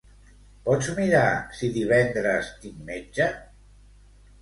Pots 0.67 0.89
mirar 1.01 1.27
si 1.59 1.71
divendres 1.77 2.53
tinc 2.65 2.83
metge? 2.91 3.33